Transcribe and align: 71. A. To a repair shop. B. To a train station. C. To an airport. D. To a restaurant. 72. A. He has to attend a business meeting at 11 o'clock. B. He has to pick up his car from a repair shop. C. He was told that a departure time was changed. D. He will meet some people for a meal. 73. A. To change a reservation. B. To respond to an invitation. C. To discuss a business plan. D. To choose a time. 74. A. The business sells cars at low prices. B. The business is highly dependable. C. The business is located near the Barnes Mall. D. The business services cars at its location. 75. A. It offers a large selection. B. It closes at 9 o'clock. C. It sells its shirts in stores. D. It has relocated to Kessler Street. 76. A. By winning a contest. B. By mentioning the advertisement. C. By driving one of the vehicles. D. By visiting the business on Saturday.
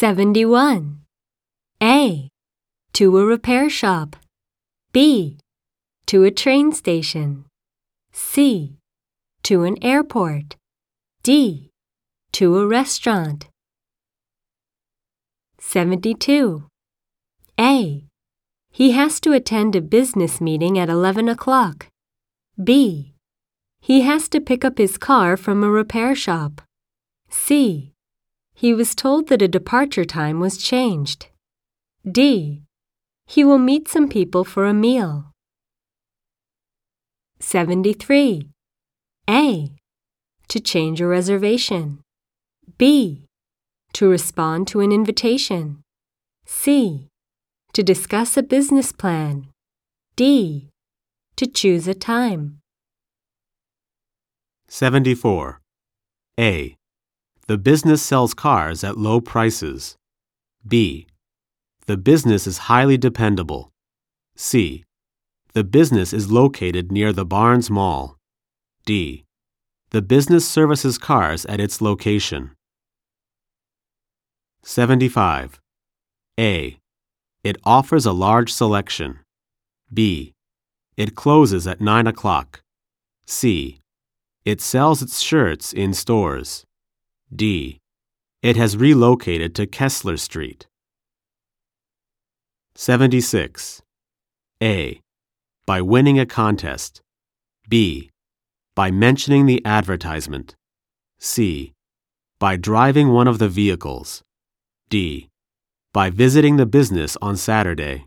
71. 0.00 1.02
A. 1.82 2.30
To 2.94 3.18
a 3.18 3.26
repair 3.26 3.68
shop. 3.68 4.16
B. 4.92 5.36
To 6.06 6.24
a 6.24 6.30
train 6.30 6.72
station. 6.72 7.44
C. 8.10 8.78
To 9.42 9.64
an 9.64 9.76
airport. 9.84 10.56
D. 11.22 11.68
To 12.32 12.56
a 12.56 12.66
restaurant. 12.66 13.48
72. 15.58 16.64
A. 17.60 18.04
He 18.70 18.92
has 18.92 19.20
to 19.20 19.34
attend 19.34 19.76
a 19.76 19.82
business 19.82 20.40
meeting 20.40 20.78
at 20.78 20.88
11 20.88 21.28
o'clock. 21.28 21.88
B. 22.56 23.12
He 23.82 24.00
has 24.00 24.30
to 24.30 24.40
pick 24.40 24.64
up 24.64 24.78
his 24.78 24.96
car 24.96 25.36
from 25.36 25.62
a 25.62 25.68
repair 25.68 26.14
shop. 26.14 26.62
C. 27.28 27.92
He 28.60 28.74
was 28.74 28.94
told 28.94 29.28
that 29.28 29.40
a 29.40 29.48
departure 29.48 30.04
time 30.04 30.38
was 30.38 30.58
changed. 30.58 31.28
D. 32.04 32.60
He 33.26 33.42
will 33.42 33.56
meet 33.56 33.88
some 33.88 34.06
people 34.06 34.44
for 34.44 34.66
a 34.66 34.74
meal. 34.74 35.32
73. 37.38 38.50
A. 39.30 39.70
To 40.48 40.60
change 40.60 41.00
a 41.00 41.06
reservation. 41.06 42.00
B. 42.76 43.24
To 43.94 44.10
respond 44.10 44.68
to 44.68 44.80
an 44.80 44.92
invitation. 44.92 45.80
C. 46.44 47.08
To 47.72 47.82
discuss 47.82 48.36
a 48.36 48.42
business 48.42 48.92
plan. 48.92 49.46
D. 50.16 50.68
To 51.36 51.46
choose 51.46 51.88
a 51.88 51.94
time. 51.94 52.58
74. 54.68 55.62
A. 56.38 56.76
The 57.50 57.58
business 57.58 58.00
sells 58.00 58.32
cars 58.32 58.84
at 58.84 58.96
low 58.96 59.20
prices. 59.20 59.96
B. 60.64 61.08
The 61.86 61.96
business 61.96 62.46
is 62.46 62.68
highly 62.70 62.96
dependable. 62.96 63.72
C. 64.36 64.84
The 65.54 65.64
business 65.64 66.12
is 66.12 66.30
located 66.30 66.92
near 66.92 67.12
the 67.12 67.24
Barnes 67.24 67.68
Mall. 67.68 68.16
D. 68.86 69.24
The 69.90 70.00
business 70.00 70.48
services 70.48 70.96
cars 70.96 71.44
at 71.46 71.58
its 71.58 71.80
location. 71.80 72.52
75. 74.62 75.58
A. 76.38 76.78
It 77.42 77.56
offers 77.64 78.06
a 78.06 78.12
large 78.12 78.52
selection. 78.52 79.18
B. 79.92 80.34
It 80.96 81.16
closes 81.16 81.66
at 81.66 81.80
9 81.80 82.06
o'clock. 82.06 82.60
C. 83.26 83.80
It 84.44 84.60
sells 84.60 85.02
its 85.02 85.18
shirts 85.20 85.72
in 85.72 85.94
stores. 85.94 86.64
D. 87.34 87.78
It 88.42 88.56
has 88.56 88.76
relocated 88.76 89.54
to 89.54 89.66
Kessler 89.66 90.16
Street. 90.16 90.66
76. 92.74 93.82
A. 94.62 95.00
By 95.64 95.80
winning 95.80 96.18
a 96.18 96.26
contest. 96.26 97.02
B. 97.68 98.10
By 98.74 98.90
mentioning 98.90 99.46
the 99.46 99.64
advertisement. 99.64 100.56
C. 101.20 101.72
By 102.40 102.56
driving 102.56 103.10
one 103.10 103.28
of 103.28 103.38
the 103.38 103.48
vehicles. 103.48 104.22
D. 104.88 105.28
By 105.92 106.10
visiting 106.10 106.56
the 106.56 106.66
business 106.66 107.16
on 107.22 107.36
Saturday. 107.36 108.06